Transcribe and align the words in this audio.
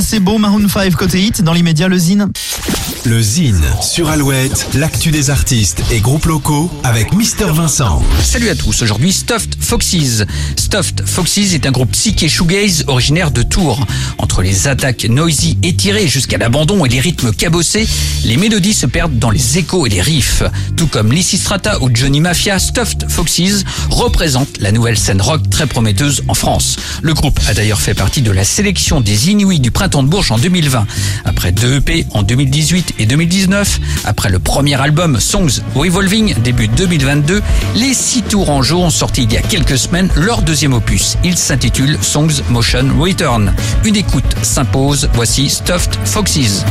placebo, 0.00 0.38
Maroon 0.38 0.66
5 0.66 0.94
côté 0.94 1.20
hit, 1.20 1.42
dans 1.42 1.52
l'immédiat 1.52 1.86
le 1.86 1.98
zine. 1.98 2.30
Le 3.06 3.22
Zine 3.22 3.64
sur 3.80 4.10
Alouette, 4.10 4.68
l'actu 4.74 5.10
des 5.10 5.30
artistes 5.30 5.82
et 5.90 6.00
groupes 6.00 6.26
locaux 6.26 6.70
avec 6.84 7.14
Mister 7.14 7.46
Vincent. 7.46 8.02
Salut 8.22 8.50
à 8.50 8.54
tous, 8.54 8.82
aujourd'hui 8.82 9.12
Stuffed 9.12 9.56
Foxes. 9.58 10.24
Stuffed 10.56 11.06
Foxes 11.06 11.54
est 11.54 11.66
un 11.66 11.70
groupe 11.70 11.92
psyché 11.92 12.28
shoegaze 12.28 12.84
originaire 12.88 13.30
de 13.30 13.42
Tours. 13.42 13.86
Entre 14.18 14.42
les 14.42 14.68
attaques 14.68 15.04
noisy 15.04 15.56
étirées 15.62 16.08
jusqu'à 16.08 16.36
l'abandon 16.36 16.84
et 16.84 16.90
les 16.90 17.00
rythmes 17.00 17.32
cabossés, 17.32 17.88
les 18.24 18.36
mélodies 18.36 18.74
se 18.74 18.86
perdent 18.86 19.18
dans 19.18 19.30
les 19.30 19.56
échos 19.56 19.86
et 19.86 19.90
les 19.90 20.02
riffs. 20.02 20.42
Tout 20.76 20.86
comme 20.86 21.10
Lysistrata 21.10 21.80
ou 21.82 21.88
Johnny 21.92 22.20
Mafia, 22.20 22.58
Stuffed 22.58 23.10
Foxes 23.10 23.64
représente 23.88 24.58
la 24.58 24.72
nouvelle 24.72 24.98
scène 24.98 25.22
rock 25.22 25.48
très 25.48 25.66
prometteuse 25.66 26.22
en 26.28 26.34
France. 26.34 26.76
Le 27.00 27.14
groupe 27.14 27.40
a 27.48 27.54
d'ailleurs 27.54 27.80
fait 27.80 27.94
partie 27.94 28.20
de 28.20 28.30
la 28.30 28.44
sélection 28.44 29.00
des 29.00 29.30
Inuits 29.30 29.60
du 29.60 29.70
printemps 29.70 30.02
de 30.02 30.08
Bourges 30.08 30.32
en 30.32 30.38
2020. 30.38 30.86
Après 31.24 31.52
deux 31.52 31.76
EP 31.76 32.06
en 32.10 32.22
2018 32.22 32.89
et 32.98 33.06
2019, 33.06 33.80
après 34.04 34.28
le 34.28 34.38
premier 34.38 34.80
album 34.80 35.20
Songs 35.20 35.60
Revolving 35.74 36.34
début 36.42 36.68
2022, 36.68 37.42
les 37.76 37.94
six 37.94 38.22
Tourangeaux 38.22 38.80
ont 38.80 38.90
sorti 38.90 39.24
il 39.24 39.32
y 39.32 39.36
a 39.36 39.42
quelques 39.42 39.78
semaines 39.78 40.10
leur 40.16 40.42
deuxième 40.42 40.72
opus. 40.72 41.16
Il 41.24 41.36
s'intitule 41.36 41.98
Songs 42.02 42.42
Motion 42.50 42.86
Return. 42.98 43.54
Une 43.84 43.96
écoute 43.96 44.34
s'impose, 44.42 45.08
voici 45.14 45.48
Stuffed 45.48 45.94
Foxes. 46.04 46.64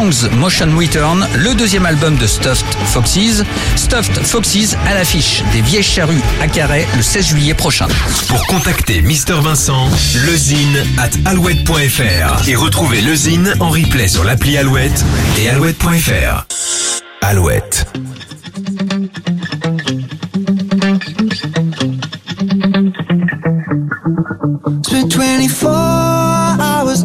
Songs 0.00 0.30
Motion 0.38 0.74
Return, 0.78 1.28
le 1.36 1.54
deuxième 1.54 1.84
album 1.84 2.16
de 2.16 2.26
Stuffed 2.26 2.64
Foxes. 2.86 3.44
Stuffed 3.76 4.24
Foxes 4.24 4.74
à 4.86 4.94
l'affiche 4.94 5.42
des 5.52 5.60
Vieilles 5.60 5.82
Charrues 5.82 6.22
à 6.40 6.48
Carhaix 6.48 6.86
le 6.96 7.02
16 7.02 7.26
juillet 7.26 7.52
prochain. 7.52 7.86
Pour 8.28 8.46
contacter 8.46 9.02
Mister 9.02 9.34
Vincent, 9.42 9.90
lezine 10.26 10.86
at 10.96 11.10
alouette.fr 11.28 12.48
et 12.48 12.56
retrouver 12.56 13.02
lezine 13.02 13.52
en 13.60 13.68
replay 13.68 14.08
sur 14.08 14.24
l'appli 14.24 14.56
Alouette 14.56 15.04
et 15.38 15.50
alouette.fr. 15.50 16.46
Alouette. 17.20 17.86
Hours, 25.62 27.04